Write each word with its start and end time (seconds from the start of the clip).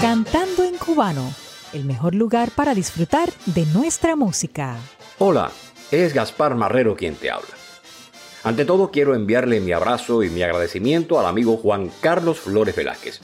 Cantando 0.00 0.64
en 0.64 0.78
cubano, 0.78 1.34
el 1.74 1.84
mejor 1.84 2.14
lugar 2.14 2.50
para 2.56 2.74
disfrutar 2.74 3.30
de 3.44 3.66
nuestra 3.66 4.16
música. 4.16 4.78
Hola, 5.18 5.50
es 5.90 6.14
Gaspar 6.14 6.54
Marrero 6.54 6.96
quien 6.96 7.14
te 7.16 7.30
habla. 7.30 7.48
Ante 8.42 8.64
todo 8.64 8.90
quiero 8.90 9.14
enviarle 9.14 9.60
mi 9.60 9.72
abrazo 9.72 10.22
y 10.22 10.30
mi 10.30 10.42
agradecimiento 10.42 11.20
al 11.20 11.26
amigo 11.26 11.58
Juan 11.58 11.90
Carlos 12.00 12.38
Flores 12.38 12.74
Velázquez. 12.74 13.20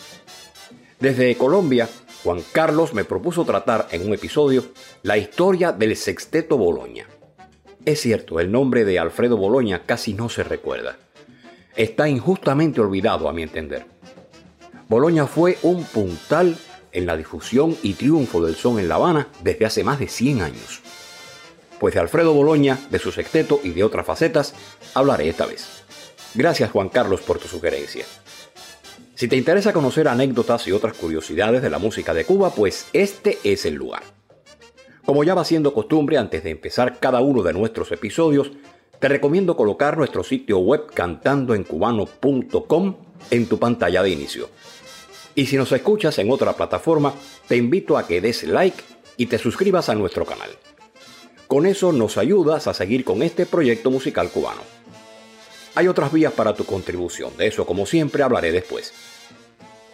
Desde 0.98 1.34
Colombia, 1.38 1.88
Juan 2.22 2.43
Carlos 2.52 2.93
me 2.93 3.07
propuso 3.07 3.46
tratar 3.46 3.88
en 3.93 4.07
un 4.07 4.12
episodio 4.12 4.64
la 5.02 5.16
historia 5.16 5.72
del 5.72 5.96
Sexteto 5.96 6.59
Boloña. 6.59 7.07
Es 7.86 8.00
cierto, 8.00 8.40
el 8.40 8.52
nombre 8.52 8.84
de 8.84 8.98
Alfredo 8.98 9.36
Boloña 9.36 9.84
casi 9.86 10.12
no 10.12 10.29
se 10.29 10.44
recuerda. 10.44 10.98
Está 11.76 12.08
injustamente 12.08 12.80
olvidado 12.80 13.29
a 13.29 13.32
mi 13.32 13.43
entender. 13.43 13.86
Boloña 14.88 15.26
fue 15.26 15.57
un 15.62 15.85
puntal 15.85 16.58
en 16.93 17.07
la 17.07 17.16
difusión 17.16 17.76
y 17.82 17.94
triunfo 17.94 18.44
del 18.44 18.54
son 18.54 18.79
en 18.79 18.88
La 18.88 18.96
Habana 18.96 19.29
desde 19.43 19.64
hace 19.64 19.85
más 19.85 19.98
de 19.98 20.08
100 20.08 20.43
años. 20.43 20.80
Pues 21.79 21.94
de 21.94 22.00
Alfredo 22.00 22.35
Boloña, 22.35 22.79
de 22.90 22.98
su 22.98 23.12
sexteto 23.12 23.61
y 23.62 23.71
de 23.71 23.85
otras 23.85 24.04
facetas, 24.04 24.54
hablaré 24.93 25.29
esta 25.29 25.46
vez. 25.46 25.85
Gracias 26.35 26.71
Juan 26.71 26.90
Carlos 26.90 27.22
por 27.22 27.38
tu 27.38 27.49
sugerencia. 27.49 28.04
Si 29.14 29.29
te 29.29 29.36
interesa 29.36 29.72
conocer 29.72 30.08
anécdotas 30.08 30.66
y 30.68 30.72
otras 30.72 30.96
curiosidades 30.96 31.62
de 31.62 31.71
la 31.71 31.79
música 31.79 32.12
de 32.12 32.24
Cuba, 32.24 32.50
pues 32.50 32.88
este 32.92 33.38
es 33.42 33.64
el 33.64 33.74
lugar. 33.74 34.19
Como 35.05 35.25
ya 35.25 35.34
va 35.34 35.45
siendo 35.45 35.75
costumbre 35.75 36.19
antes 36.19 36.45
de 36.45 36.50
empezar 36.50 37.00
cada 37.00 37.20
uno 37.20 37.42
de 37.42 37.53
nuestros 37.53 37.91
episodios, 37.92 38.53
te 38.98 39.08
recomiendo 39.08 39.56
colocar 39.56 39.97
nuestro 39.97 40.22
sitio 40.22 40.58
web 40.58 40.86
cantandoencubano.com 40.92 42.97
en 43.30 43.47
tu 43.47 43.58
pantalla 43.58 44.02
de 44.02 44.11
inicio. 44.11 44.50
Y 45.34 45.47
si 45.47 45.56
nos 45.56 45.72
escuchas 45.72 46.19
en 46.19 46.30
otra 46.30 46.52
plataforma, 46.52 47.14
te 47.48 47.56
invito 47.56 47.97
a 47.97 48.06
que 48.06 48.20
des 48.20 48.44
like 48.44 48.83
y 49.16 49.27
te 49.27 49.39
suscribas 49.39 49.89
a 49.89 49.94
nuestro 49.94 50.27
canal. 50.27 50.50
Con 51.46 51.67
eso 51.67 51.92
nos 51.92 52.19
ayudas 52.19 52.67
a 52.67 52.74
seguir 52.74 53.05
con 53.05 53.22
este 53.22 53.46
proyecto 53.46 53.91
musical 53.91 54.30
cubano. 54.30 54.61
Hay 55.74 55.89
otras 55.89 56.12
vías 56.12 56.33
para 56.33 56.55
tu 56.55 56.64
contribución, 56.64 57.36
de 57.36 57.46
eso 57.46 57.64
como 57.64 57.86
siempre 57.86 58.22
hablaré 58.22 58.52
después. 58.52 58.92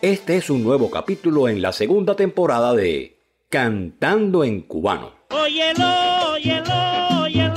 Este 0.03 0.37
es 0.37 0.51
un 0.51 0.65
nuevo 0.65 0.91
capítulo 0.91 1.49
en 1.49 1.63
la 1.63 1.73
segunda 1.73 2.17
temporada 2.17 2.75
de 2.75 3.16
Cantando 3.49 4.43
en 4.43 4.63
Cubano. 4.63 5.13
Óyelo, 5.31 6.33
óyelo, 6.33 7.23
óyelo. 7.23 7.55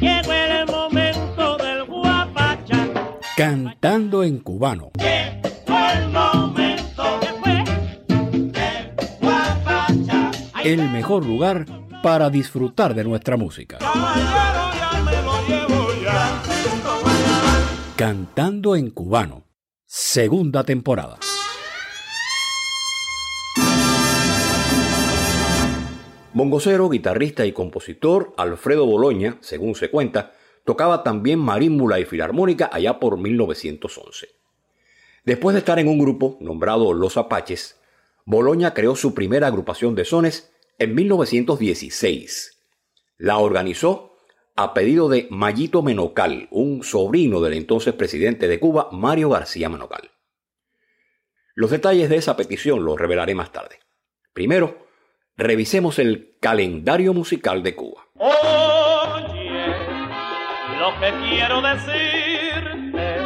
Llegó 0.00 0.32
el 0.32 0.66
momento 0.66 1.56
del 1.58 1.84
guapacha. 1.84 2.88
Cantando 3.36 4.22
en 4.24 4.38
Cubano. 4.38 4.90
Llegó 4.98 5.78
el 5.94 6.08
momento 6.08 7.20
después 7.20 7.64
del 8.52 8.96
guapacha. 9.20 10.30
El 10.64 10.88
mejor 10.90 11.26
lugar 11.26 11.66
para 12.02 12.30
disfrutar 12.30 12.94
de 12.94 13.04
nuestra 13.04 13.36
música. 13.36 13.80
Cantando 17.96 18.76
en 18.76 18.90
Cubano. 18.92 19.44
Segunda 19.84 20.64
temporada. 20.64 21.18
Bongocero, 26.42 26.88
guitarrista 26.88 27.46
y 27.46 27.52
compositor 27.52 28.34
Alfredo 28.36 28.84
Boloña, 28.84 29.38
según 29.42 29.76
se 29.76 29.90
cuenta, 29.92 30.34
tocaba 30.64 31.04
también 31.04 31.38
marímbula 31.38 32.00
y 32.00 32.04
filarmónica 32.04 32.68
allá 32.72 32.98
por 32.98 33.16
1911. 33.16 34.28
Después 35.24 35.54
de 35.54 35.60
estar 35.60 35.78
en 35.78 35.86
un 35.86 36.00
grupo 36.00 36.38
nombrado 36.40 36.94
Los 36.94 37.16
Apaches, 37.16 37.78
Boloña 38.24 38.74
creó 38.74 38.96
su 38.96 39.14
primera 39.14 39.46
agrupación 39.46 39.94
de 39.94 40.04
sones 40.04 40.52
en 40.80 40.96
1916. 40.96 42.58
La 43.18 43.38
organizó 43.38 44.16
a 44.56 44.74
pedido 44.74 45.08
de 45.08 45.28
Mayito 45.30 45.80
Menocal, 45.80 46.48
un 46.50 46.82
sobrino 46.82 47.40
del 47.40 47.52
entonces 47.52 47.94
presidente 47.94 48.48
de 48.48 48.58
Cuba, 48.58 48.88
Mario 48.90 49.28
García 49.28 49.68
Menocal. 49.68 50.10
Los 51.54 51.70
detalles 51.70 52.10
de 52.10 52.16
esa 52.16 52.36
petición 52.36 52.84
los 52.84 52.98
revelaré 52.98 53.36
más 53.36 53.52
tarde. 53.52 53.78
Primero, 54.32 54.90
revisemos 55.42 55.98
el 55.98 56.36
calendario 56.40 57.14
musical 57.14 57.62
de 57.62 57.74
Cuba. 57.74 58.06
Oye, 58.16 59.66
lo 60.78 61.00
que 61.00 61.12
quiero 61.28 61.60
decirte, 61.60 63.16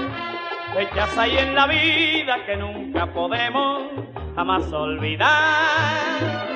fechas 0.75 1.19
hay 1.19 1.38
en 1.38 1.55
la 1.55 1.66
vida 1.66 2.44
que 2.47 2.56
nunca 2.56 3.12
podemos 3.12 3.91
jamás 4.34 4.72
olvidar. 4.72 6.47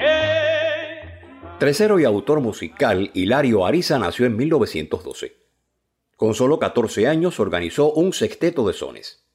Eh, 0.00 0.38
Tercero 1.58 1.98
y 1.98 2.04
autor 2.04 2.40
musical, 2.40 3.10
Hilario 3.14 3.66
Ariza 3.66 3.98
nació 3.98 4.26
en 4.26 4.36
1912. 4.36 5.36
Con 6.16 6.34
solo 6.34 6.58
14 6.58 7.06
años 7.08 7.40
organizó 7.40 7.92
un 7.92 8.12
sexteto 8.12 8.66
de 8.66 8.72
sones. 8.74 9.27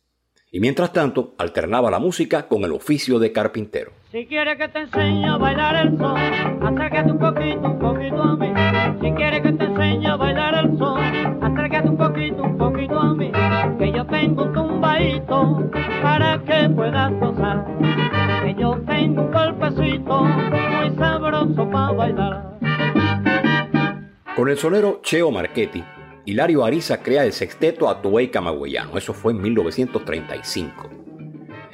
Y 0.54 0.60
mientras 0.60 0.94
tanto, 0.94 1.34
alternaba 1.40 1.90
la 1.90 1.98
música 1.98 2.48
con 2.48 2.64
el 2.64 2.74
oficio 2.74 3.18
de 3.18 3.32
carpintero. 3.32 3.92
Si 4.12 4.28
quieres 4.28 4.56
que 4.56 4.68
te 4.68 4.82
enseñe 4.82 5.26
a 5.26 5.38
bailar 5.38 5.88
el 5.88 5.98
son, 5.98 6.16
acércate 6.16 7.12
un 7.12 7.18
poquito, 7.18 7.62
un 7.62 7.80
poquito 7.80 8.22
a 8.22 8.36
mí. 8.36 8.54
Si 9.02 9.12
quieres 9.14 9.42
que 9.42 9.52
te 9.52 9.64
enseñe 9.64 10.06
a 10.06 10.16
bailar 10.16 10.64
el 10.64 10.78
son, 10.78 11.44
acércate 11.44 11.90
un 11.90 11.98
poquito, 11.98 12.44
un 12.44 12.56
poquito 12.56 13.00
a 13.00 13.16
mí. 13.16 13.32
Que 13.80 13.92
yo 13.94 14.06
tengo 14.06 14.44
un 14.44 14.54
tumbadito 14.54 15.72
para 16.04 16.38
que 16.44 16.70
puedas 16.70 17.12
gozar. 17.20 17.66
Que 18.44 18.54
yo 18.54 18.80
tengo 18.86 19.24
un 19.24 19.32
golpecito 19.32 20.24
muy 20.24 20.96
sabroso 21.00 21.70
para 21.72 21.92
bailar. 21.94 22.60
Con 24.36 24.50
el 24.50 24.58
sonero 24.58 25.00
Cheo 25.02 25.32
Marchetti, 25.32 25.84
Hilario 26.26 26.64
Ariza 26.64 27.02
crea 27.02 27.26
el 27.26 27.34
sexteto 27.34 27.90
Atuey 27.90 28.30
Camagüeyano. 28.30 28.98
Eso 28.98 29.14
fue 29.14 29.34
en 29.34 29.42
1935. 29.42 30.90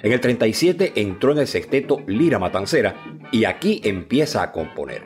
En 0.01 0.11
el 0.11 0.19
37 0.19 0.93
entró 0.95 1.33
en 1.33 1.39
el 1.39 1.47
sexteto 1.47 2.01
Lira 2.07 2.39
Matancera 2.39 2.95
y 3.31 3.45
aquí 3.45 3.81
empieza 3.83 4.41
a 4.41 4.51
componer. 4.51 5.03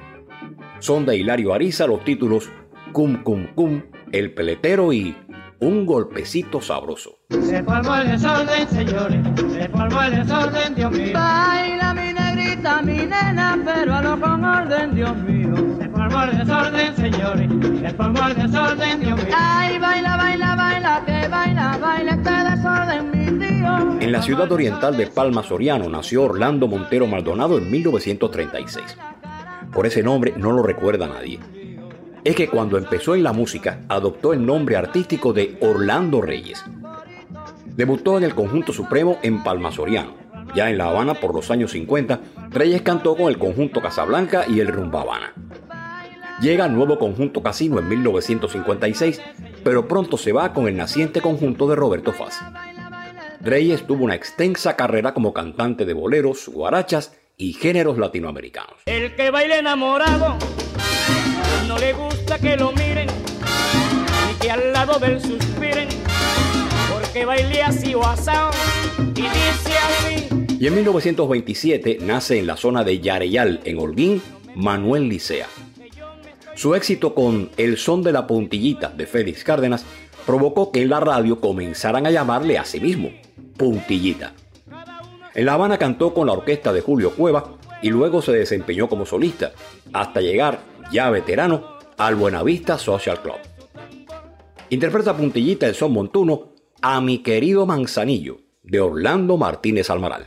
Son 0.79 1.05
de 1.05 1.17
Hilario 1.17 1.53
Ariza 1.53 1.87
los 1.87 2.03
títulos 2.03 2.49
Cum 2.93 3.23
Cum 3.23 3.47
Cum, 3.55 3.81
El 4.11 4.33
Peletero 4.33 4.93
y 4.93 5.17
Un 5.59 5.85
Golpecito 5.85 6.61
Sabroso. 6.61 7.19
Se 7.29 7.63
formó 7.63 7.95
el 7.95 8.11
desorden, 8.11 8.67
señores, 8.69 9.19
se 9.51 9.69
formó 9.69 10.03
el 10.03 10.15
desorden, 10.15 10.75
Dios 10.75 10.91
mío. 10.91 11.11
Baila 11.13 11.93
mi 11.93 12.13
negrita, 12.13 12.81
mi 12.81 12.97
nena, 12.97 13.59
pero 13.65 13.93
a 13.93 14.01
lo 14.03 14.19
con 14.19 14.45
orden, 14.45 14.95
Dios 14.95 15.17
mío. 15.17 15.53
Se 16.13 16.19
formó 16.19 16.31
el 16.31 16.37
desorden, 16.37 16.95
señores, 16.95 17.49
se 17.81 17.89
formó 17.95 18.27
el 18.27 18.35
desorden, 18.35 18.99
Dios 18.99 19.23
mío. 19.23 19.35
Ay, 19.35 19.79
baila, 19.79 20.15
baila, 20.15 20.55
baila, 20.55 21.03
que 21.07 21.27
baila, 21.27 21.77
baila 21.77 22.11
este 22.11 22.29
desorden, 22.51 23.11
mi 23.11 23.47
tío. 23.47 23.99
En 23.99 24.11
la 24.11 24.21
ciudad 24.21 24.51
oriental 24.51 24.95
de 24.95 25.07
Palma 25.07 25.41
Soriano 25.41 25.89
nació 25.89 26.25
Orlando 26.25 26.67
Montero 26.67 27.07
Maldonado 27.07 27.57
en 27.57 27.71
1936. 27.71 28.95
Por 29.73 29.87
ese 29.87 30.03
nombre 30.03 30.35
no 30.37 30.51
lo 30.51 30.61
recuerda 30.61 31.07
nadie. 31.07 31.39
Es 32.23 32.35
que 32.35 32.47
cuando 32.47 32.77
empezó 32.77 33.15
en 33.15 33.23
la 33.23 33.33
música 33.33 33.79
adoptó 33.89 34.33
el 34.33 34.45
nombre 34.45 34.77
artístico 34.77 35.33
de 35.33 35.57
Orlando 35.61 36.21
Reyes. 36.21 36.63
Debutó 37.65 38.19
en 38.19 38.25
el 38.25 38.35
Conjunto 38.35 38.71
Supremo 38.71 39.17
en 39.23 39.41
Palma 39.41 39.71
Soriano. 39.71 40.13
Ya 40.53 40.69
en 40.69 40.77
La 40.77 40.89
Habana 40.89 41.15
por 41.15 41.33
los 41.33 41.49
años 41.49 41.71
50, 41.71 42.19
Reyes 42.51 42.83
cantó 42.83 43.15
con 43.15 43.29
el 43.29 43.39
Conjunto 43.39 43.81
Casablanca 43.81 44.45
y 44.47 44.59
el 44.59 44.67
Rumba 44.67 45.01
Habana. 45.01 45.33
Llega 46.41 46.65
al 46.65 46.75
nuevo 46.75 46.97
Conjunto 46.97 47.41
Casino 47.41 47.79
en 47.79 47.87
1956, 47.87 49.21
pero 49.63 49.87
pronto 49.87 50.17
se 50.17 50.31
va 50.31 50.53
con 50.53 50.67
el 50.67 50.75
naciente 50.75 51.21
conjunto 51.21 51.67
de 51.69 51.75
Roberto 51.75 52.11
Faz. 52.11 52.41
Reyes 53.39 53.85
tuvo 53.85 54.05
una 54.05 54.15
extensa 54.15 54.75
carrera 54.75 55.13
como 55.13 55.33
cantante 55.33 55.85
de 55.85 55.93
boleros, 55.93 56.47
guarachas 56.47 57.15
y 57.37 57.53
géneros 57.53 57.97
latinoamericanos. 57.97 58.75
El 58.85 59.15
que 59.15 59.31
baile 59.31 59.59
enamorado 59.59 60.37
no 61.67 61.77
le 61.77 61.93
gusta 61.93 62.39
que 62.39 62.55
lo 62.57 62.71
miren 62.71 63.07
ni 63.07 64.33
que 64.39 64.51
al 64.51 64.73
lado 64.73 64.99
del 64.99 65.21
suspiren 65.21 65.89
porque 66.91 67.25
baile 67.25 67.63
así 67.63 67.93
o 67.95 68.03
asado 68.05 68.51
y 69.15 69.21
dice 69.21 69.73
así 69.87 70.27
Y 70.59 70.67
en 70.67 70.75
1927 70.75 71.99
nace 72.01 72.39
en 72.39 72.47
la 72.47 72.57
zona 72.57 72.83
de 72.83 72.99
Yareyal, 72.99 73.61
en 73.65 73.77
Holguín, 73.79 74.21
Manuel 74.55 75.09
Licea. 75.09 75.47
Su 76.55 76.75
éxito 76.75 77.15
con 77.15 77.49
El 77.57 77.77
son 77.77 78.03
de 78.03 78.11
la 78.11 78.27
puntillita 78.27 78.89
de 78.89 79.07
Félix 79.07 79.43
Cárdenas 79.43 79.85
provocó 80.25 80.71
que 80.71 80.81
en 80.81 80.89
la 80.89 80.99
radio 80.99 81.39
comenzaran 81.39 82.05
a 82.05 82.11
llamarle 82.11 82.57
a 82.57 82.65
sí 82.65 82.79
mismo 82.79 83.09
Puntillita. 83.57 84.33
En 85.33 85.45
La 85.45 85.53
Habana 85.53 85.77
cantó 85.77 86.13
con 86.13 86.27
la 86.27 86.33
orquesta 86.33 86.71
de 86.71 86.81
Julio 86.81 87.11
Cueva 87.11 87.55
y 87.81 87.89
luego 87.89 88.21
se 88.21 88.31
desempeñó 88.31 88.87
como 88.87 89.05
solista, 89.05 89.51
hasta 89.91 90.21
llegar 90.21 90.59
ya 90.91 91.09
veterano, 91.09 91.73
al 91.97 92.15
Buenavista 92.15 92.77
Social 92.77 93.21
Club. 93.21 93.35
Interpreta 94.69 95.15
puntillita 95.15 95.67
el 95.67 95.75
son 95.75 95.93
montuno 95.93 96.53
a 96.81 97.01
mi 97.01 97.19
querido 97.19 97.65
Manzanillo, 97.65 98.37
de 98.63 98.79
Orlando 98.79 99.37
Martínez 99.37 99.89
Almaral. 99.89 100.25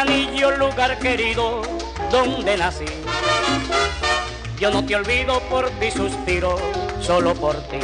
Manzanillo, 0.00 0.52
lugar 0.52 0.98
querido, 0.98 1.60
donde 2.10 2.56
nací. 2.56 2.86
Yo 4.58 4.70
no 4.70 4.82
te 4.82 4.96
olvido 4.96 5.40
por 5.40 5.68
ti 5.72 5.90
suspiro, 5.90 6.56
solo 7.02 7.34
por 7.34 7.54
ti. 7.68 7.80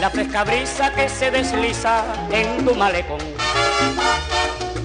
La 0.00 0.08
fresca 0.08 0.44
brisa 0.44 0.94
que 0.94 1.10
se 1.10 1.30
desliza 1.30 2.02
en 2.32 2.64
tu 2.64 2.74
malecón 2.74 3.18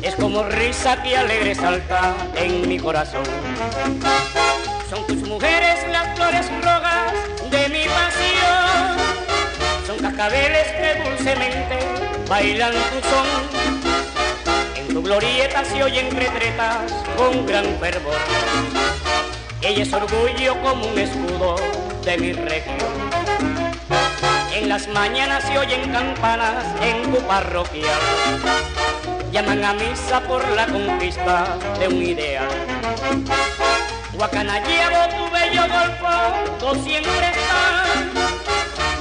es 0.02 0.16
como 0.16 0.44
risa 0.44 1.02
que 1.02 1.16
alegre 1.16 1.56
salta 1.56 2.14
en 2.36 2.68
mi 2.68 2.78
corazón. 2.78 3.24
Son 4.90 5.08
tus 5.08 5.26
mujeres 5.30 5.80
las 5.94 6.14
flores 6.18 6.46
rojas 6.62 7.14
de 7.50 7.70
mi 7.70 7.86
pasión. 7.86 8.98
Son 9.88 9.98
cascabeles 9.98 10.68
que 10.74 11.10
dulcemente 11.10 11.80
bailan 12.28 12.74
tu 12.74 13.10
son. 13.10 13.83
Tu 14.94 15.02
glorieta 15.02 15.66
se 15.66 15.84
oyen 15.84 16.12
retretas 16.12 16.94
con 17.18 17.48
gran 17.48 17.66
fervor. 17.80 18.16
Ella 19.60 19.82
es 19.82 19.92
orgullo 19.92 20.62
como 20.62 20.86
un 20.86 21.00
escudo 21.00 21.56
de 22.06 22.18
mi 22.20 22.34
región. 22.34 22.78
En 24.54 24.70
las 24.70 24.88
mañanas 24.90 25.46
se 25.46 25.58
oyen 25.58 25.92
campanas 25.92 26.64
en 26.80 27.12
tu 27.12 27.20
parroquia. 27.22 27.92
Llaman 29.32 29.66
a 29.66 29.74
misa 29.74 30.22
por 30.28 30.48
la 30.50 30.68
conquista 30.68 31.58
de 31.80 31.88
un 31.88 32.04
ideal. 32.04 32.50
Guacanayabo, 34.14 35.10
tu 35.18 35.32
bello 35.32 35.64
golfo, 35.74 36.14
tú 36.60 36.84
siempre 36.84 37.32
estás. 37.32 37.88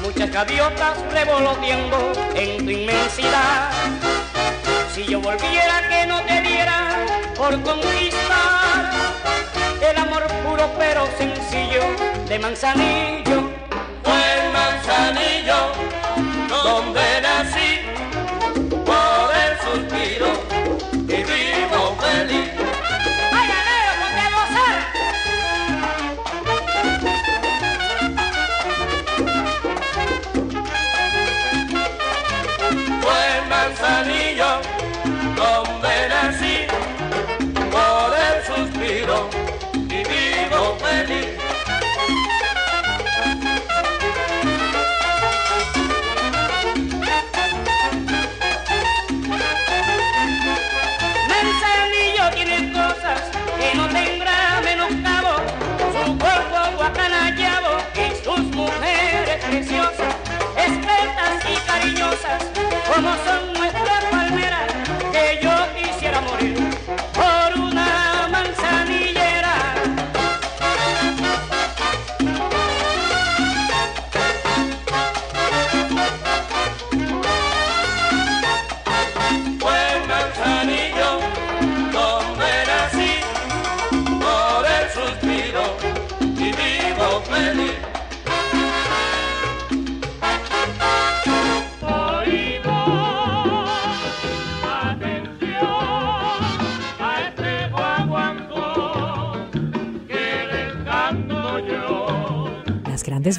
Muchas 0.01 0.31
gaviotas 0.31 0.99
revoloteando 1.13 2.13
en 2.35 2.65
tu 2.65 2.71
inmensidad. 2.71 3.71
Si 4.95 5.05
yo 5.07 5.21
volviera 5.23 5.89
que 5.89 6.07
no 6.07 6.21
te 6.21 6.43
diera 6.43 7.07
por 7.35 7.53
conquistar 7.63 8.91
el 9.81 9.97
amor 9.97 10.27
puro 10.45 10.71
pero 10.79 11.09
sencillo 11.17 11.83
de 12.29 12.39
Manzanillo. 12.39 13.51
Fue 14.05 14.23
en 14.37 14.53
Manzanillo 14.53 15.73
donde 16.51 17.21
nací, 17.23 17.62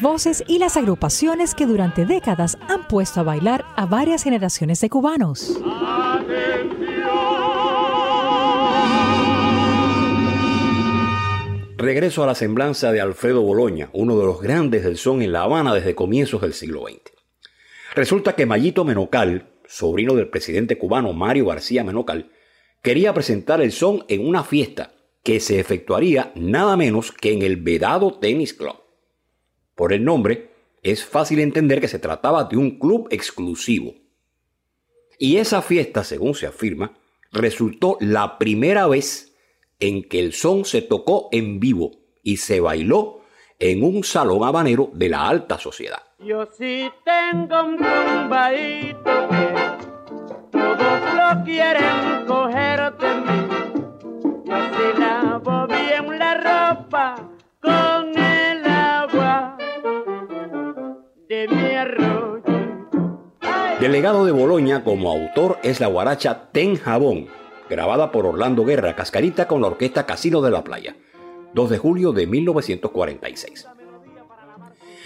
voces 0.01 0.43
y 0.47 0.59
las 0.59 0.77
agrupaciones 0.77 1.55
que 1.55 1.65
durante 1.65 2.05
décadas 2.05 2.57
han 2.67 2.87
puesto 2.87 3.19
a 3.19 3.23
bailar 3.23 3.65
a 3.75 3.85
varias 3.85 4.23
generaciones 4.23 4.79
de 4.81 4.89
cubanos. 4.89 5.59
Regreso 11.77 12.23
a 12.23 12.27
la 12.27 12.35
semblanza 12.35 12.93
de 12.93 13.01
Alfredo 13.01 13.41
Boloña, 13.41 13.89
uno 13.91 14.17
de 14.17 14.25
los 14.25 14.41
grandes 14.41 14.85
del 14.85 14.97
son 14.97 15.21
en 15.21 15.33
La 15.33 15.43
Habana 15.43 15.73
desde 15.73 15.95
comienzos 15.95 16.41
del 16.41 16.53
siglo 16.53 16.85
XX. 16.87 17.11
Resulta 17.93 18.35
que 18.35 18.45
Mayito 18.45 18.85
Menocal, 18.85 19.49
sobrino 19.67 20.15
del 20.15 20.29
presidente 20.29 20.77
cubano 20.77 21.11
Mario 21.11 21.47
García 21.47 21.83
Menocal, 21.83 22.31
quería 22.81 23.13
presentar 23.13 23.61
el 23.61 23.73
son 23.73 24.05
en 24.07 24.25
una 24.25 24.45
fiesta 24.45 24.93
que 25.23 25.39
se 25.39 25.59
efectuaría 25.59 26.31
nada 26.35 26.77
menos 26.77 27.11
que 27.11 27.33
en 27.33 27.41
el 27.41 27.57
Vedado 27.57 28.13
Tennis 28.13 28.53
Club. 28.53 28.82
Por 29.75 29.93
el 29.93 30.03
nombre, 30.03 30.51
es 30.81 31.05
fácil 31.05 31.39
entender 31.39 31.81
que 31.81 31.87
se 31.87 31.99
trataba 31.99 32.43
de 32.43 32.57
un 32.57 32.77
club 32.77 33.07
exclusivo. 33.09 33.93
Y 35.17 35.37
esa 35.37 35.61
fiesta, 35.61 36.03
según 36.03 36.35
se 36.35 36.47
afirma, 36.47 36.93
resultó 37.31 37.97
la 37.99 38.37
primera 38.37 38.87
vez 38.87 39.35
en 39.79 40.03
que 40.03 40.19
el 40.19 40.33
son 40.33 40.65
se 40.65 40.81
tocó 40.81 41.29
en 41.31 41.59
vivo 41.59 41.91
y 42.21 42.37
se 42.37 42.59
bailó 42.59 43.21
en 43.59 43.83
un 43.83 44.03
salón 44.03 44.43
habanero 44.43 44.89
de 44.93 45.09
la 45.09 45.27
alta 45.27 45.57
sociedad. 45.57 46.01
Yo 46.19 46.45
sí 46.57 46.89
tengo 47.05 47.63
un 47.63 47.77
todos 50.51 51.13
lo 51.15 51.43
quieren 51.43 52.12
Delegado 63.83 64.23
de 64.23 64.31
Boloña 64.31 64.85
como 64.85 65.11
autor 65.11 65.59
es 65.61 65.81
la 65.81 65.87
guaracha 65.87 66.49
Ten 66.53 66.77
Jabón, 66.77 67.27
grabada 67.69 68.13
por 68.13 68.25
Orlando 68.25 68.63
Guerra 68.63 68.95
Cascarita 68.95 69.45
con 69.45 69.59
la 69.59 69.67
orquesta 69.67 70.05
Casino 70.05 70.41
de 70.41 70.51
la 70.51 70.63
Playa, 70.63 70.95
2 71.53 71.69
de 71.69 71.77
julio 71.79 72.13
de 72.13 72.25
1946. 72.25 73.67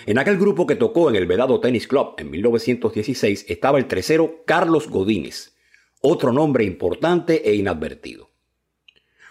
En 0.06 0.20
aquel 0.20 0.38
grupo 0.38 0.68
que 0.68 0.76
tocó 0.76 1.10
en 1.10 1.16
el 1.16 1.26
Vedado 1.26 1.60
Tennis 1.60 1.88
Club 1.88 2.14
en 2.20 2.30
1916 2.30 3.46
estaba 3.50 3.80
el 3.80 3.88
tercero 3.88 4.44
Carlos 4.46 4.88
Godínez, 4.92 5.56
otro 6.00 6.32
nombre 6.32 6.64
importante 6.64 7.50
e 7.50 7.56
inadvertido. 7.56 8.30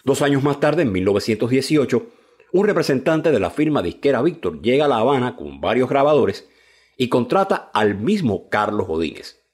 Dos 0.02 0.22
años 0.22 0.42
más 0.42 0.58
tarde, 0.58 0.82
en 0.82 0.90
1918, 0.90 2.06
un 2.50 2.66
representante 2.66 3.30
de 3.30 3.38
la 3.38 3.50
firma 3.50 3.80
disquera 3.80 4.22
Víctor 4.22 4.60
llega 4.60 4.86
a 4.86 4.88
La 4.88 4.98
Habana 4.98 5.36
con 5.36 5.60
varios 5.60 5.88
grabadores 5.88 6.48
y 6.96 7.08
contrata 7.08 7.70
al 7.74 7.96
mismo 7.96 8.48
Carlos 8.48 8.86
Godínez. 8.86 9.44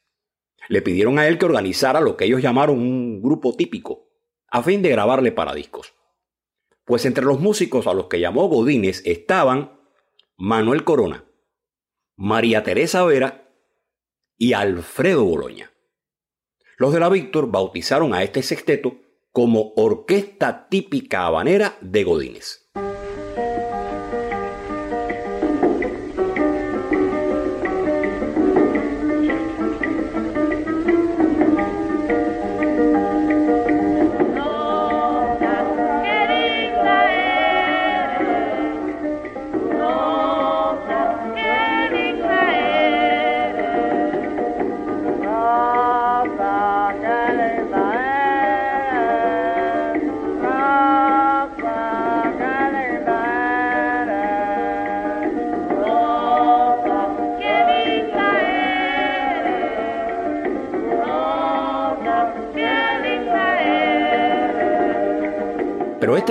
Le 0.68 0.80
pidieron 0.82 1.18
a 1.18 1.26
él 1.26 1.38
que 1.38 1.44
organizara 1.44 2.00
lo 2.00 2.16
que 2.16 2.24
ellos 2.24 2.40
llamaron 2.40 2.78
un 2.78 3.20
grupo 3.20 3.56
típico, 3.56 4.08
a 4.48 4.62
fin 4.62 4.82
de 4.82 4.90
grabarle 4.90 5.32
para 5.32 5.54
discos. 5.54 5.94
Pues 6.84 7.04
entre 7.04 7.24
los 7.24 7.40
músicos 7.40 7.86
a 7.86 7.94
los 7.94 8.06
que 8.06 8.20
llamó 8.20 8.48
Godínez 8.48 9.02
estaban 9.04 9.78
Manuel 10.36 10.84
Corona, 10.84 11.24
María 12.16 12.62
Teresa 12.62 13.04
Vera 13.04 13.50
y 14.36 14.52
Alfredo 14.52 15.24
Boloña. 15.24 15.72
Los 16.76 16.92
de 16.92 17.00
la 17.00 17.08
Víctor 17.08 17.50
bautizaron 17.50 18.14
a 18.14 18.22
este 18.22 18.42
sexteto 18.42 18.96
como 19.30 19.72
Orquesta 19.76 20.68
Típica 20.68 21.26
Habanera 21.26 21.78
de 21.80 22.04
Godínez. 22.04 22.61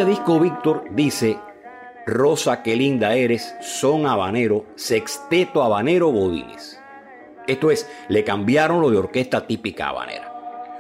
Disco, 0.06 0.40
Víctor, 0.40 0.86
dice, 0.92 1.40
Rosa, 2.06 2.62
qué 2.64 2.76
linda 2.76 3.16
eres, 3.16 3.56
son 3.62 4.06
habanero, 4.06 4.66
sexteto 4.76 5.64
habanero 5.64 6.10
Godínez. 6.10 6.82
Esto 7.48 7.72
es, 7.72 7.90
le 8.08 8.24
cambiaron 8.24 8.82
lo 8.82 8.90
de 8.90 8.98
orquesta 8.98 9.46
típica 9.48 9.90
habanera. 9.90 10.30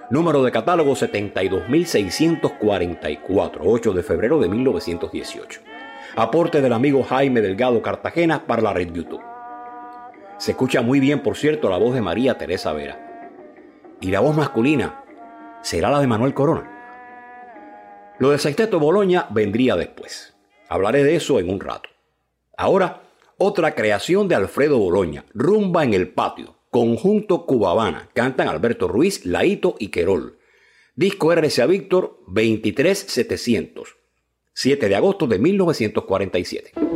Número 0.09 0.43
de 0.43 0.51
catálogo 0.51 0.93
72.644, 0.93 3.59
8 3.63 3.93
de 3.93 4.03
febrero 4.03 4.39
de 4.39 4.49
1918. 4.49 5.61
Aporte 6.15 6.61
del 6.61 6.73
amigo 6.73 7.03
Jaime 7.03 7.41
Delgado 7.41 7.81
Cartagena 7.81 8.45
para 8.45 8.61
la 8.61 8.73
red 8.73 8.91
YouTube. 8.91 9.23
Se 10.37 10.51
escucha 10.51 10.81
muy 10.81 10.99
bien, 10.99 11.21
por 11.21 11.37
cierto, 11.37 11.69
la 11.69 11.77
voz 11.77 11.93
de 11.93 12.01
María 12.01 12.37
Teresa 12.37 12.73
Vera. 12.73 13.29
Y 14.01 14.11
la 14.11 14.19
voz 14.19 14.35
masculina 14.35 15.03
será 15.61 15.89
la 15.91 15.99
de 15.99 16.07
Manuel 16.07 16.33
Corona. 16.33 16.80
Lo 18.21 18.29
del 18.29 18.39
sexteto 18.39 18.79
Boloña 18.79 19.25
vendría 19.31 19.75
después. 19.75 20.35
Hablaré 20.69 21.03
de 21.03 21.15
eso 21.15 21.39
en 21.39 21.49
un 21.49 21.59
rato. 21.59 21.89
Ahora, 22.55 23.01
otra 23.37 23.73
creación 23.73 24.27
de 24.27 24.35
Alfredo 24.35 24.77
Boloña, 24.77 25.25
Rumba 25.33 25.83
en 25.83 25.95
el 25.95 26.07
Patio, 26.07 26.53
Conjunto 26.69 27.47
Cubabana. 27.47 28.09
Cantan 28.13 28.47
Alberto 28.47 28.87
Ruiz, 28.87 29.25
Laito 29.25 29.75
y 29.79 29.87
Querol. 29.87 30.37
Disco 30.93 31.33
RCA 31.33 31.65
Víctor 31.65 32.19
23700. 32.27 33.97
7 34.53 34.87
de 34.87 34.95
agosto 34.95 35.25
de 35.25 35.39
1947. 35.39 36.90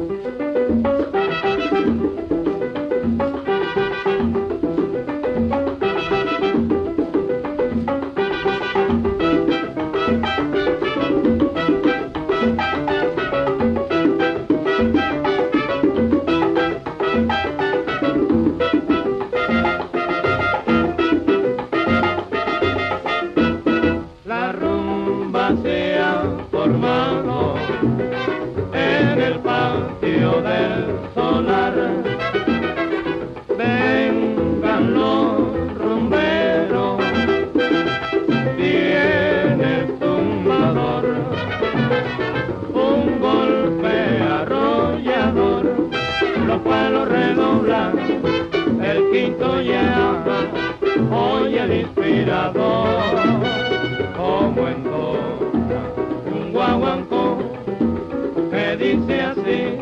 Dice 58.77 59.21
así, 59.21 59.77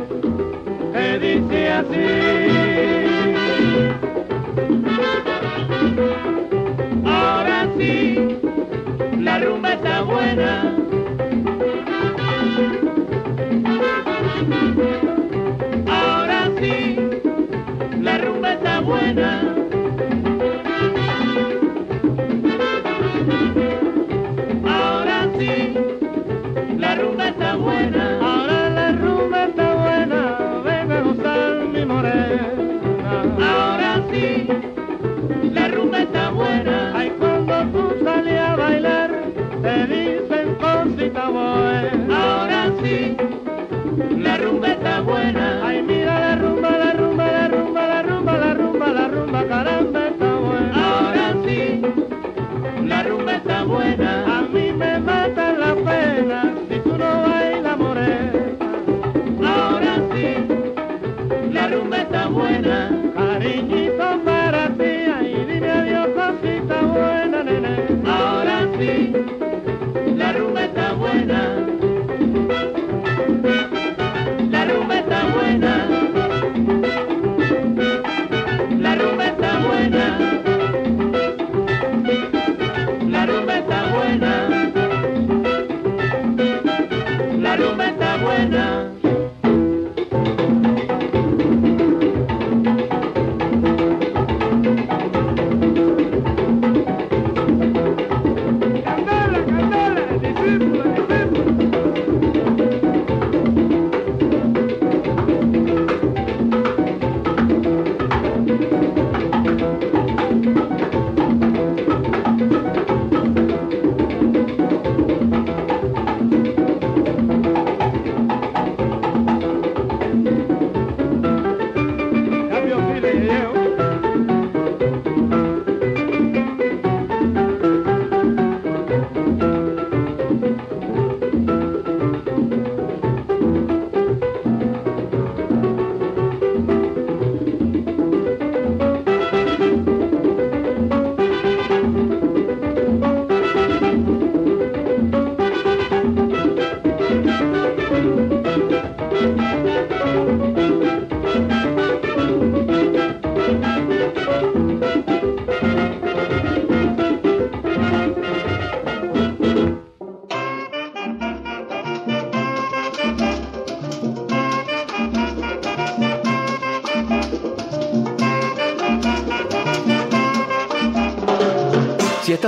que 0.93 1.19
dice 1.19 1.69
así. 1.71 2.07
Ahora 7.05 7.67
sí, 7.77 8.37
la 9.19 9.39
rumba 9.39 9.73
está 9.73 10.01
buena. 10.03 10.75
Ahora 15.87 16.51
sí, 16.59 16.99
la 18.01 18.17
rumba 18.19 18.53
está 18.53 18.79
buena. 18.81 19.62
Ahora 42.09 42.71
sí, 42.81 43.17
la 44.17 44.37
rumba 44.37 44.67
está 44.69 45.01
buena. 45.01 45.42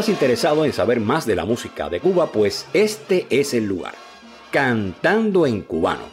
Interesado 0.10 0.66
en 0.66 0.74
saber 0.74 1.00
más 1.00 1.26
de 1.26 1.36
la 1.36 1.46
música 1.46 1.90
de 1.90 2.00
Cuba, 2.00 2.32
pues 2.32 2.68
este 2.74 3.28
es 3.30 3.54
el 3.54 3.66
lugar. 3.66 3.94
Cantando 4.52 5.46
en 5.46 5.62
cubano. 5.62 6.04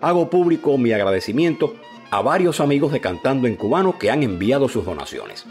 Hago 0.00 0.30
público 0.30 0.76
mi 0.78 0.92
agradecimiento 0.92 1.74
a 2.10 2.22
varios 2.22 2.60
amigos 2.60 2.92
de 2.92 3.00
Cantando 3.00 3.46
en 3.46 3.56
cubano 3.56 3.98
que 3.98 4.10
han 4.10 4.22
enviado 4.22 4.68
sus 4.68 4.84
donaciones. 4.84 5.44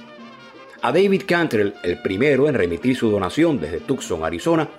A 0.82 0.92
David 0.92 1.24
Cantrell, 1.28 1.74
el 1.84 2.02
primero 2.02 2.48
en 2.48 2.56
remitir 2.56 2.96
su 2.96 3.10
donación 3.10 3.60
desde 3.60 3.80
Tucson, 3.80 4.24
Arizona, 4.24 4.70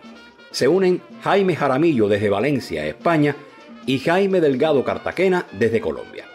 se 0.51 0.69
unen 0.69 1.01
Jaime 1.23 1.57
Jaramillo 1.57 2.09
desde 2.09 2.29
Valencia, 2.29 2.87
España, 2.87 3.37
y 3.87 3.99
Jaime 3.99 4.41
Delgado 4.41 4.85
Cartagena 4.85 5.47
desde 5.53 5.81
Colombia. 5.81 6.27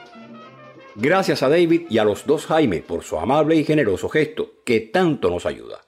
Gracias 0.96 1.44
a 1.44 1.50
David 1.50 1.84
y 1.90 2.00
a 2.00 2.04
los 2.04 2.26
dos 2.26 2.46
Jaime 2.48 2.82
por 2.82 3.04
su 3.04 3.18
amable 3.18 3.56
y 3.56 3.64
generoso 3.64 4.10
gesto 4.10 4.54
que 4.66 4.80
tanto 4.80 5.30
nos 5.30 5.46
ayuda. 5.46 5.87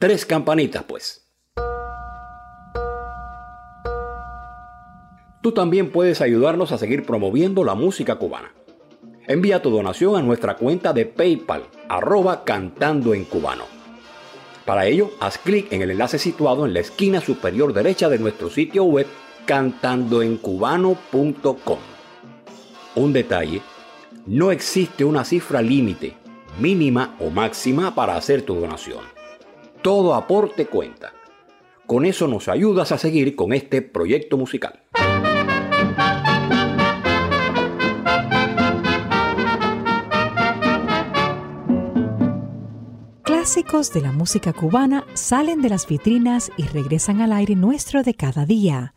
Tres 0.00 0.24
campanitas, 0.24 0.84
pues. 0.84 1.26
Tú 5.42 5.50
también 5.50 5.90
puedes 5.90 6.20
ayudarnos 6.20 6.70
a 6.70 6.78
seguir 6.78 7.04
promoviendo 7.04 7.64
la 7.64 7.74
música 7.74 8.14
cubana. 8.14 8.52
Envía 9.26 9.60
tu 9.60 9.70
donación 9.70 10.14
a 10.14 10.22
nuestra 10.22 10.56
cuenta 10.56 10.92
de 10.92 11.04
PayPal, 11.04 11.64
arroba 11.88 12.44
cantando 12.44 13.12
en 13.12 13.24
cubano. 13.24 13.64
Para 14.64 14.86
ello, 14.86 15.10
haz 15.18 15.38
clic 15.38 15.72
en 15.72 15.82
el 15.82 15.90
enlace 15.90 16.20
situado 16.20 16.64
en 16.64 16.74
la 16.74 16.80
esquina 16.80 17.20
superior 17.20 17.72
derecha 17.72 18.08
de 18.08 18.20
nuestro 18.20 18.50
sitio 18.50 18.84
web 18.84 19.08
cantandoencubano.com. 19.46 21.78
Un 22.94 23.12
detalle, 23.12 23.62
no 24.26 24.52
existe 24.52 25.04
una 25.04 25.24
cifra 25.24 25.60
límite, 25.60 26.14
mínima 26.60 27.16
o 27.18 27.30
máxima 27.30 27.96
para 27.96 28.16
hacer 28.16 28.42
tu 28.42 28.54
donación. 28.54 29.17
Todo 29.82 30.14
aporte 30.14 30.66
cuenta. 30.66 31.12
Con 31.86 32.04
eso 32.04 32.26
nos 32.26 32.48
ayudas 32.48 32.90
a 32.90 32.98
seguir 32.98 33.36
con 33.36 33.52
este 33.52 33.80
proyecto 33.80 34.36
musical. 34.36 34.82
Clásicos 43.22 43.92
de 43.92 44.00
la 44.02 44.12
música 44.12 44.52
cubana 44.52 45.04
salen 45.14 45.62
de 45.62 45.68
las 45.68 45.86
vitrinas 45.86 46.50
y 46.56 46.64
regresan 46.64 47.20
al 47.20 47.32
aire 47.32 47.54
nuestro 47.54 48.02
de 48.02 48.14
cada 48.14 48.44
día. 48.44 48.94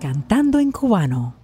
Cantando 0.00 0.60
en 0.60 0.70
cubano. 0.70 1.36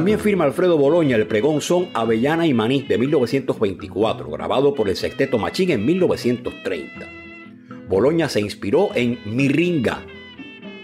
También 0.00 0.18
firma 0.18 0.44
Alfredo 0.44 0.78
Boloña 0.78 1.16
el 1.16 1.26
pregón 1.26 1.60
son 1.60 1.90
Avellana 1.92 2.46
y 2.46 2.54
Maní 2.54 2.80
de 2.80 2.96
1924, 2.96 4.30
grabado 4.30 4.74
por 4.74 4.88
el 4.88 4.96
Sexteto 4.96 5.36
Machín 5.36 5.72
en 5.72 5.84
1930. 5.84 7.06
Boloña 7.86 8.30
se 8.30 8.40
inspiró 8.40 8.88
en 8.94 9.18
Miringa, 9.26 10.02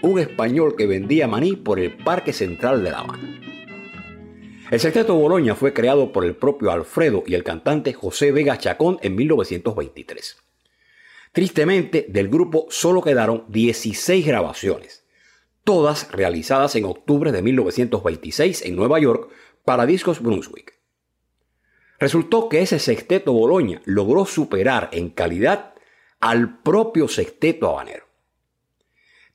un 0.03 0.19
español 0.19 0.75
que 0.77 0.85
vendía 0.85 1.27
maní 1.27 1.55
por 1.55 1.79
el 1.79 1.97
Parque 1.97 2.31
Central 2.31 2.83
de 2.83 2.91
La 2.91 2.99
Habana. 2.99 3.41
El 4.69 4.79
Sexteto 4.79 5.15
Boloña 5.15 5.55
fue 5.55 5.73
creado 5.73 6.11
por 6.11 6.23
el 6.23 6.35
propio 6.35 6.69
Alfredo 6.69 7.23
y 7.25 7.33
el 7.33 7.43
cantante 7.43 7.93
José 7.93 8.31
Vega 8.31 8.59
Chacón 8.59 8.99
en 9.01 9.15
1923. 9.15 10.37
Tristemente, 11.31 12.05
del 12.07 12.29
grupo 12.29 12.67
solo 12.69 13.01
quedaron 13.01 13.45
16 13.47 14.27
grabaciones, 14.27 15.06
todas 15.67 16.09
realizadas 16.13 16.77
en 16.77 16.85
octubre 16.85 17.33
de 17.33 17.41
1926 17.41 18.61
en 18.61 18.77
Nueva 18.77 18.99
York 19.01 19.29
para 19.65 19.85
Discos 19.85 20.21
Brunswick. 20.21 20.79
Resultó 21.99 22.47
que 22.47 22.61
ese 22.61 22.79
sexteto 22.79 23.33
Boloña 23.33 23.81
logró 23.83 24.25
superar 24.25 24.87
en 24.93 25.09
calidad 25.09 25.73
al 26.21 26.61
propio 26.61 27.09
sexteto 27.09 27.67
habanero. 27.67 28.05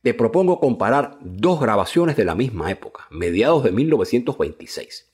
Te 0.00 0.14
propongo 0.14 0.58
comparar 0.58 1.18
dos 1.20 1.60
grabaciones 1.60 2.16
de 2.16 2.24
la 2.24 2.34
misma 2.34 2.70
época, 2.70 3.06
mediados 3.10 3.62
de 3.62 3.72
1926. 3.72 5.12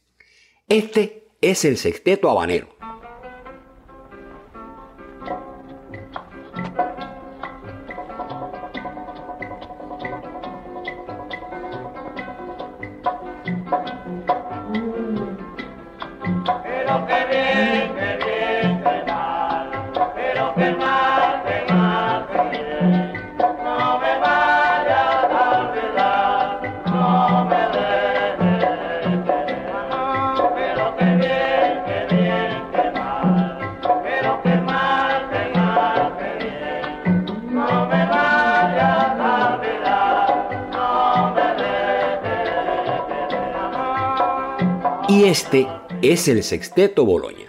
Este 0.69 1.27
es 1.41 1.65
el 1.65 1.79
sexteto 1.79 2.31
habanero. 2.31 2.69
Este 45.29 45.69
es 46.01 46.27
el 46.29 46.43
sexteto 46.43 47.05
Boloña. 47.05 47.48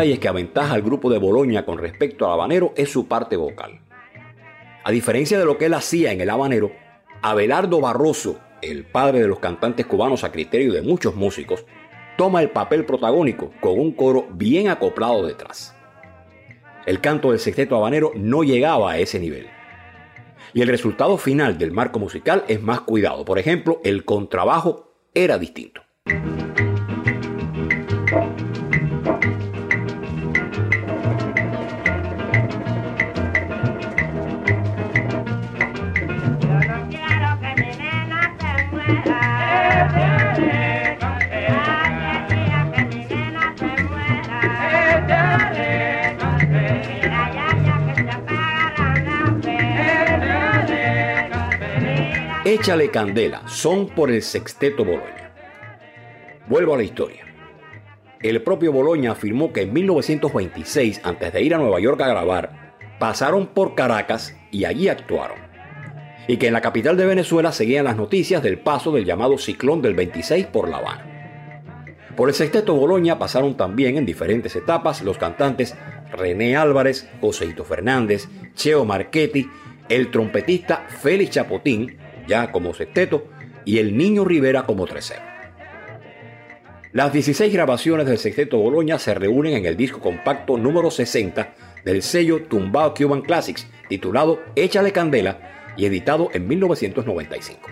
Detalles 0.00 0.18
que 0.18 0.28
aventaja 0.28 0.72
al 0.72 0.80
grupo 0.80 1.10
de 1.10 1.18
Boloña 1.18 1.66
con 1.66 1.76
respecto 1.76 2.24
al 2.24 2.32
habanero 2.32 2.72
es 2.74 2.90
su 2.90 3.06
parte 3.06 3.36
vocal. 3.36 3.80
A 4.82 4.90
diferencia 4.90 5.38
de 5.38 5.44
lo 5.44 5.58
que 5.58 5.66
él 5.66 5.74
hacía 5.74 6.10
en 6.10 6.22
el 6.22 6.30
habanero, 6.30 6.72
Abelardo 7.20 7.82
Barroso, 7.82 8.38
el 8.62 8.86
padre 8.86 9.20
de 9.20 9.28
los 9.28 9.40
cantantes 9.40 9.84
cubanos 9.84 10.24
a 10.24 10.32
criterio 10.32 10.72
de 10.72 10.80
muchos 10.80 11.16
músicos, 11.16 11.66
toma 12.16 12.40
el 12.40 12.48
papel 12.48 12.86
protagónico 12.86 13.50
con 13.60 13.78
un 13.78 13.92
coro 13.92 14.26
bien 14.32 14.68
acoplado 14.68 15.26
detrás. 15.26 15.76
El 16.86 17.02
canto 17.02 17.32
del 17.32 17.38
sexteto 17.38 17.76
habanero 17.76 18.12
no 18.16 18.42
llegaba 18.42 18.92
a 18.92 18.98
ese 18.98 19.20
nivel. 19.20 19.48
Y 20.54 20.62
el 20.62 20.68
resultado 20.68 21.18
final 21.18 21.58
del 21.58 21.72
marco 21.72 21.98
musical 21.98 22.44
es 22.48 22.62
más 22.62 22.80
cuidado. 22.80 23.26
Por 23.26 23.38
ejemplo, 23.38 23.82
el 23.84 24.06
contrabajo 24.06 24.94
era 25.12 25.36
distinto. 25.36 25.82
Échale 52.60 52.90
candela, 52.90 53.48
son 53.48 53.88
por 53.88 54.10
el 54.10 54.20
sexteto 54.20 54.84
Boloña. 54.84 55.32
Vuelvo 56.46 56.74
a 56.74 56.76
la 56.76 56.82
historia. 56.82 57.24
el 58.20 58.42
propio 58.42 58.70
Boloña 58.70 59.12
afirmó 59.12 59.50
que 59.50 59.62
en 59.62 59.72
1926, 59.72 61.00
antes 61.02 61.32
de 61.32 61.42
ir 61.42 61.54
a 61.54 61.58
Nueva 61.58 61.80
York 61.80 61.98
a 62.02 62.08
grabar, 62.08 62.74
pasaron 62.98 63.46
por 63.46 63.74
Caracas 63.74 64.36
y 64.50 64.66
allí 64.66 64.88
actuaron. 64.88 65.38
Y 66.28 66.36
que 66.36 66.48
en 66.48 66.52
la 66.52 66.60
capital 66.60 66.98
de 66.98 67.06
Venezuela 67.06 67.50
seguían 67.50 67.86
las 67.86 67.96
noticias 67.96 68.42
del 68.42 68.58
paso 68.58 68.92
del 68.92 69.06
llamado 69.06 69.38
ciclón 69.38 69.80
del 69.80 69.94
26 69.94 70.48
por 70.48 70.68
La 70.68 70.76
Habana. 70.76 71.86
Por 72.14 72.28
el 72.28 72.34
sexteto 72.34 72.74
Boloña 72.74 73.18
pasaron 73.18 73.56
también 73.56 73.96
en 73.96 74.04
diferentes 74.04 74.54
etapas 74.54 75.00
los 75.00 75.16
cantantes 75.16 75.74
René 76.12 76.56
Álvarez, 76.56 77.08
Joseito 77.22 77.64
Fernández, 77.64 78.28
Cheo 78.54 78.84
Marchetti, 78.84 79.48
el 79.88 80.10
trompetista 80.10 80.84
Félix 80.88 81.30
Chapotín, 81.30 81.96
ya 82.30 82.52
como 82.52 82.72
sexteto, 82.72 83.26
y 83.64 83.78
el 83.78 83.96
Niño 83.96 84.24
Rivera 84.24 84.62
como 84.62 84.86
tercero. 84.86 85.20
Las 86.92 87.12
16 87.12 87.52
grabaciones 87.52 88.06
del 88.06 88.18
Sexteto 88.18 88.58
Boloña 88.58 88.98
se 88.98 89.14
reúnen 89.14 89.54
en 89.54 89.66
el 89.66 89.76
disco 89.76 90.00
compacto 90.00 90.56
número 90.56 90.90
60 90.90 91.54
del 91.84 92.02
sello 92.02 92.44
Tumbao 92.44 92.94
Cuban 92.94 93.22
Classics, 93.22 93.66
titulado 93.88 94.40
Échale 94.56 94.92
Candela 94.92 95.72
y 95.76 95.86
editado 95.86 96.30
en 96.32 96.48
1995. 96.48 97.68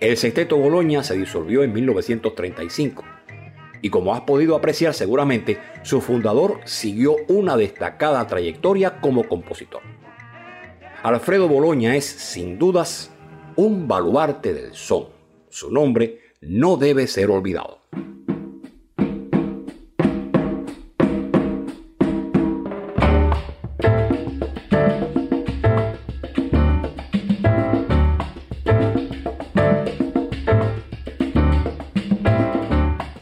El 0.00 0.16
Sexteto 0.16 0.56
Boloña 0.56 1.02
se 1.02 1.16
disolvió 1.16 1.62
en 1.62 1.72
1935 1.72 3.04
y 3.82 3.90
como 3.90 4.14
has 4.14 4.22
podido 4.22 4.56
apreciar 4.56 4.94
seguramente, 4.94 5.58
su 5.82 6.00
fundador 6.00 6.60
siguió 6.64 7.16
una 7.28 7.56
destacada 7.56 8.26
trayectoria 8.26 9.00
como 9.00 9.24
compositor. 9.24 9.82
Alfredo 11.02 11.48
Boloña 11.48 11.96
es, 11.96 12.04
sin 12.04 12.58
dudas, 12.58 13.10
un 13.56 13.88
baluarte 13.88 14.52
del 14.52 14.74
son. 14.74 15.06
Su 15.48 15.70
nombre 15.70 16.20
no 16.42 16.76
debe 16.76 17.06
ser 17.06 17.30
olvidado. 17.30 17.80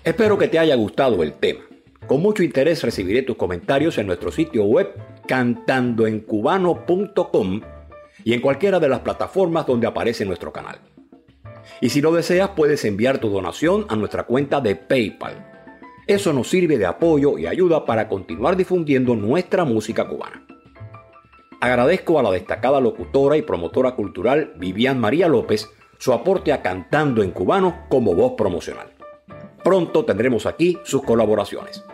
Espero 0.03 0.37
que 0.37 0.49
te 0.49 0.59
haya 0.59 0.75
gustado 0.75 1.23
el 1.23 1.35
tema. 1.35 1.61
Con 2.09 2.23
mucho 2.23 2.43
interés 2.43 2.83
recibiré 2.83 3.23
tus 3.23 3.37
comentarios 3.37 3.99
en 3.99 4.09
nuestro 4.09 4.33
sitio 4.33 4.65
web 4.65 4.89
cantandoencubano.com 5.29 7.61
y 8.25 8.33
en 8.33 8.41
cualquiera 8.41 8.81
de 8.81 8.89
las 8.89 9.01
plataformas 9.01 9.67
donde 9.67 9.87
aparece 9.87 10.25
nuestro 10.25 10.53
canal. 10.53 10.81
Y 11.81 11.91
si 11.91 12.01
lo 12.01 12.13
deseas, 12.13 12.51
puedes 12.57 12.85
enviar 12.85 13.19
tu 13.19 13.29
donación 13.29 13.87
a 13.89 13.95
nuestra 13.95 14.25
cuenta 14.25 14.61
de 14.61 14.75
PayPal. 14.75 15.45
Eso 16.09 16.33
nos 16.33 16.49
sirve 16.49 16.79
de 16.79 16.87
apoyo 16.87 17.39
y 17.39 17.47
ayuda 17.47 17.85
para 17.85 18.09
continuar 18.09 18.57
difundiendo 18.57 19.15
nuestra 19.15 19.65
música 19.65 20.09
cubana. 20.09 20.45
Agradezco 21.61 22.19
a 22.19 22.23
la 22.23 22.31
destacada 22.31 22.81
locutora 22.81 23.37
y 23.37 23.43
promotora 23.43 23.95
cultural 23.95 24.55
Vivian 24.57 24.99
María 24.99 25.29
López 25.29 25.69
su 25.99 26.13
aporte 26.13 26.53
a 26.53 26.63
Cantando 26.63 27.23
en 27.23 27.33
Cubano 27.33 27.87
como 27.89 28.15
voz 28.15 28.35
promocional. 28.37 28.93
Pronto 29.65 30.05
tendremos 30.05 30.47
aquí 30.47 30.79
sus 30.85 31.03
colaboraciones. 31.03 31.85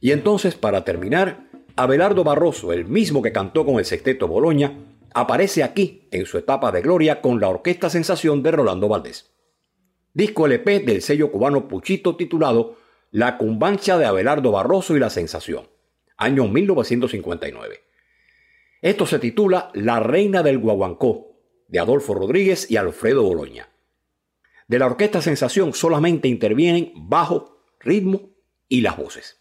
Y 0.00 0.12
entonces, 0.12 0.54
para 0.54 0.84
terminar, 0.84 1.49
Abelardo 1.76 2.24
Barroso, 2.24 2.72
el 2.72 2.86
mismo 2.86 3.22
que 3.22 3.32
cantó 3.32 3.64
con 3.64 3.78
el 3.78 3.84
Sexteto 3.84 4.28
Boloña, 4.28 4.78
aparece 5.14 5.62
aquí 5.62 6.08
en 6.10 6.26
su 6.26 6.38
etapa 6.38 6.72
de 6.72 6.82
gloria 6.82 7.20
con 7.20 7.40
la 7.40 7.48
Orquesta 7.48 7.90
Sensación 7.90 8.42
de 8.42 8.50
Rolando 8.50 8.88
Valdés. 8.88 9.30
Disco 10.12 10.46
LP 10.46 10.80
del 10.80 11.02
sello 11.02 11.30
cubano 11.30 11.68
Puchito 11.68 12.16
titulado 12.16 12.76
La 13.10 13.38
Cumbancha 13.38 13.98
de 13.98 14.06
Abelardo 14.06 14.50
Barroso 14.52 14.96
y 14.96 15.00
la 15.00 15.10
Sensación, 15.10 15.68
año 16.16 16.48
1959. 16.48 17.80
Esto 18.82 19.06
se 19.06 19.18
titula 19.18 19.70
La 19.74 20.00
Reina 20.00 20.42
del 20.42 20.58
Guaguancó, 20.58 21.36
de 21.68 21.78
Adolfo 21.78 22.14
Rodríguez 22.14 22.70
y 22.70 22.76
Alfredo 22.76 23.22
Boloña. 23.22 23.68
De 24.66 24.78
la 24.78 24.86
Orquesta 24.86 25.22
Sensación 25.22 25.74
solamente 25.74 26.28
intervienen 26.28 26.92
bajo, 26.96 27.62
ritmo 27.80 28.30
y 28.68 28.80
las 28.80 28.96
voces. 28.96 29.39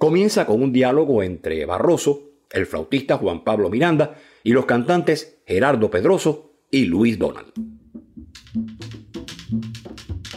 Comienza 0.00 0.46
con 0.46 0.62
un 0.62 0.72
diálogo 0.72 1.22
entre 1.22 1.66
Barroso, 1.66 2.22
el 2.48 2.64
flautista 2.64 3.18
Juan 3.18 3.44
Pablo 3.44 3.68
Miranda 3.68 4.14
y 4.42 4.52
los 4.52 4.64
cantantes 4.64 5.42
Gerardo 5.46 5.90
Pedroso 5.90 6.52
y 6.70 6.86
Luis 6.86 7.18
Donald. 7.18 7.52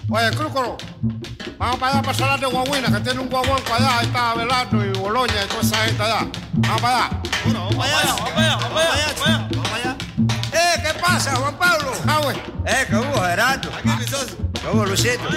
Oye, 0.09 0.31
Crúcolo, 0.35 0.75
vamos 1.57 1.79
para 1.79 1.93
allá 1.93 2.01
para 2.01 2.13
Salar 2.13 2.39
de 2.41 2.47
Guaguina, 2.47 2.91
que 2.91 3.03
tiene 3.05 3.21
un 3.21 3.29
guaguanco 3.29 3.73
allá, 3.73 3.99
ahí 3.99 4.05
está 4.05 4.31
Abelardo 4.31 4.85
y 4.85 4.99
Boloña 4.99 5.45
y 5.45 5.47
toda 5.47 5.61
esa 5.61 5.77
gente 5.77 6.03
allá. 6.03 6.27
Vamos 6.55 6.81
para 6.81 7.05
allá. 7.05 7.21
Bueno, 7.45 7.59
vamos 7.59 7.75
para 7.77 7.89
allá, 7.89 8.05
vamos 8.05 8.29
para 8.29 8.41
allá, 8.41 8.57
vamos 8.57 8.73
para 8.73 9.35
allá, 9.35 9.47
vamos 9.49 9.69
para 9.69 9.75
allá. 9.77 9.97
Eh, 10.51 10.81
¿qué 10.83 10.99
pasa, 10.99 11.35
Juan 11.37 11.57
Pablo? 11.57 11.91
Ah, 12.05 12.19
güey. 12.21 12.35
Eh, 12.65 12.85
¿qué 12.89 12.95
hubo, 12.97 13.21
Gerardo? 13.21 13.69
Aquí, 13.73 13.89
mi 13.97 14.07
socio. 14.07 14.42
¿Qué 14.63 14.69
hubo, 14.69 14.85
Luisito? 14.85 15.29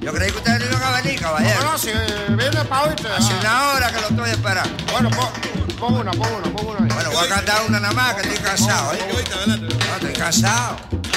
Yo 0.00 0.12
creí 0.14 0.30
que 0.30 0.38
ustedes 0.38 0.60
no 0.60 0.78
iban 0.78 0.82
a 0.82 1.02
venir, 1.02 1.20
caballero. 1.20 1.60
No, 1.60 1.72
no, 1.72 1.78
si 1.78 1.90
viene 1.90 2.64
para 2.64 2.84
oírte. 2.84 3.06
Hace 3.06 3.34
ah. 3.34 3.40
una 3.40 3.68
hora 3.68 3.88
que 3.92 4.00
lo 4.00 4.08
estoy 4.08 4.30
esperando. 4.30 4.84
Bueno, 4.92 5.10
pon, 5.10 5.94
una, 5.94 6.10
pon 6.12 6.32
una, 6.32 6.56
pon 6.56 6.66
una. 6.68 6.78
ahí. 6.78 6.88
Bueno, 6.90 7.10
voy 7.10 7.26
a 7.26 7.28
cantar 7.28 7.62
una 7.68 7.80
nada 7.80 7.92
más, 7.92 8.14
que 8.14 8.22
estoy 8.22 8.38
cansado, 8.38 8.94
¿eh? 8.94 8.98
No, 9.46 9.94
estoy 9.96 10.12
cansado. 10.14 10.76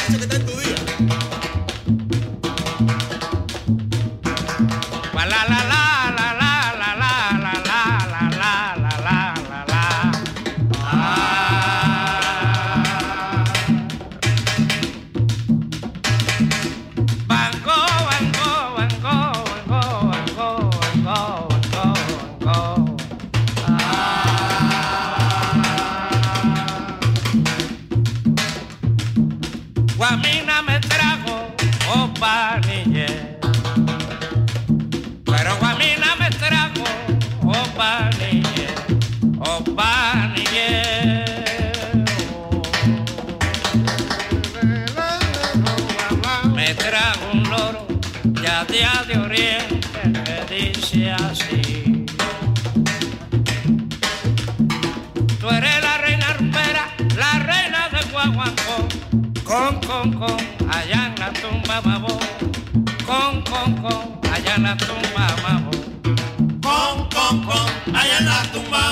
La 0.09 1.28
niñe. 32.67 33.07
Pero 35.25 35.57
Guamina 35.59 36.15
me 36.19 36.29
trajo 36.41 36.83
opa 37.43 38.09
niñe, 38.19 38.67
opa 39.39 39.91
niñe. 40.35 41.25
Me 46.55 46.73
trajo 46.75 47.25
un 47.33 47.43
loro 47.49 47.87
ya 48.41 48.63
día 48.65 48.93
de 49.07 49.17
oriente 49.17 50.01
que 50.25 50.37
dice 50.53 51.11
así. 51.11 52.05
Tú 55.39 55.49
eres 55.49 55.81
la 55.87 55.97
reina 55.97 56.33
rumbera, 56.37 56.83
la 57.17 57.31
reina 57.49 57.81
de 57.93 58.01
Guaguancó. 58.11 58.75
Con, 59.43 59.81
con, 59.81 60.13
con, 60.13 60.37
allá 60.69 61.08
Con, 63.05 63.41
con, 63.43 63.75
con, 63.75 64.19
allá 64.33 64.57
la 64.57 64.75
tumba. 64.75 65.27
Con, 66.59 67.07
con, 67.09 67.43
con, 67.43 67.95
allá 67.95 68.19
la 68.21 68.41
tumba. 68.51 68.89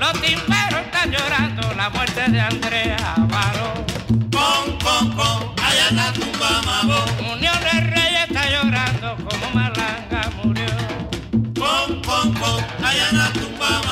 Los 0.00 0.12
timberos 0.22 0.80
están 0.86 1.10
llorando 1.10 1.74
la 1.74 1.90
muerte 1.90 2.30
de 2.30 2.40
Andrea 2.40 2.96
Amaro. 3.16 3.74
Con, 4.32 4.78
con, 4.78 5.12
con, 5.12 5.52
allá 5.62 5.90
la 5.92 6.12
tumba. 6.14 6.62
Unión 7.30 7.54
de 7.60 7.80
Reyes 7.80 8.24
está 8.26 8.48
llorando 8.48 9.16
como 9.16 9.50
Malanga 9.54 10.30
murió. 10.42 10.64
Con, 11.58 12.02
con, 12.02 12.32
con, 12.34 12.64
allá 12.82 13.12
la 13.12 13.30
tumba. 13.32 13.82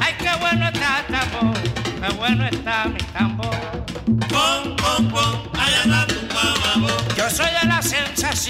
Ay, 0.00 0.14
qué 0.18 0.30
bueno 0.40 0.66
está 0.66 1.04
tambor, 1.08 1.54
qué 1.62 2.14
bueno 2.16 2.46
está 2.46 2.86
mi 2.86 2.98
tambor. 2.98 3.77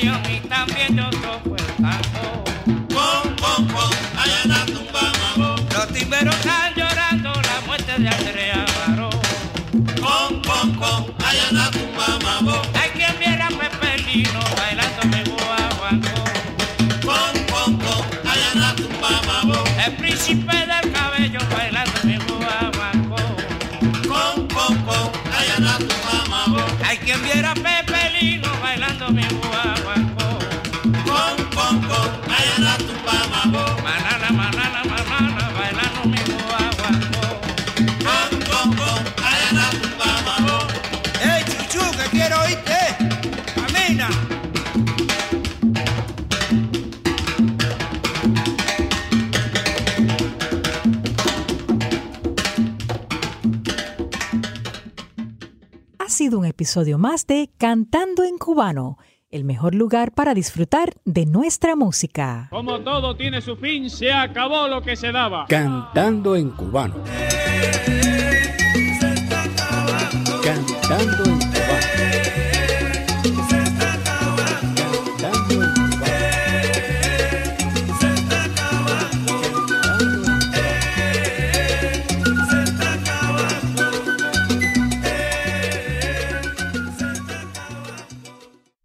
Y 0.00 0.40
también 0.48 0.96
yo 0.96 1.10
toco 1.10 1.56
el 1.56 1.66
tambor. 1.82 2.44
Con, 2.94 3.34
con, 3.36 3.66
con, 3.66 3.90
allá 4.16 4.44
la 4.44 4.64
tumba. 4.66 5.12
Los 5.74 5.88
timberos 5.88 6.34
están 6.36 6.74
llorando 6.76 7.32
la 7.32 7.66
muerte 7.66 7.98
de 7.98 8.08
Andrea 8.08 8.47
sido 56.28 56.40
un 56.40 56.44
episodio 56.44 56.98
más 56.98 57.26
de 57.26 57.48
Cantando 57.56 58.22
en 58.22 58.36
Cubano, 58.36 58.98
el 59.30 59.44
mejor 59.44 59.74
lugar 59.74 60.12
para 60.12 60.34
disfrutar 60.34 60.92
de 61.06 61.24
nuestra 61.24 61.74
música. 61.74 62.48
Como 62.50 62.80
todo 62.80 63.16
tiene 63.16 63.40
su 63.40 63.56
fin, 63.56 63.88
se 63.88 64.12
acabó 64.12 64.68
lo 64.68 64.82
que 64.82 64.94
se 64.94 65.10
daba. 65.10 65.46
Cantando 65.48 66.36
en 66.36 66.50
cubano. 66.50 66.96
Cantando 70.44 71.24
en 71.24 71.30
cubano. 71.30 71.37